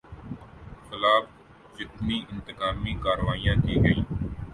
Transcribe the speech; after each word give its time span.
خلاف 0.87 1.23
جتنی 1.77 2.17
انتقامی 2.31 2.93
کارروائیاں 3.03 3.55
کی 3.63 3.75
گئیں 3.83 4.03